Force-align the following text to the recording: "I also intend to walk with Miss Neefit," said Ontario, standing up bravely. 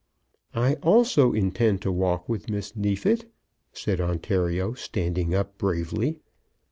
"I 0.55 0.77
also 0.81 1.31
intend 1.31 1.83
to 1.83 1.91
walk 1.91 2.27
with 2.27 2.49
Miss 2.49 2.75
Neefit," 2.75 3.31
said 3.71 4.01
Ontario, 4.01 4.73
standing 4.73 5.35
up 5.35 5.59
bravely. 5.59 6.17